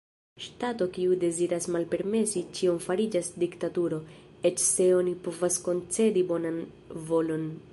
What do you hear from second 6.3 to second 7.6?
bonan volon.